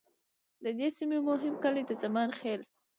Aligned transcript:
د 0.63 0.65
دې 0.79 0.87
سیمې 0.97 1.19
مهم 1.29 1.53
کلي 1.63 1.83
د 1.85 1.91
زمان 2.03 2.29
خیل، 2.39 2.61